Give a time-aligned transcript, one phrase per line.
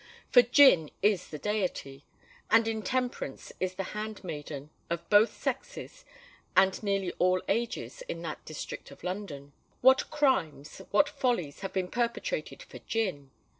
[0.31, 2.03] For GIN is the deity,
[2.49, 6.05] and INTEMPERANCE is the hand maiden, of both sexes
[6.57, 9.53] and nearly all ages in that district of London.
[9.81, 13.29] What crimes, what follies have been perpetrated for Gin!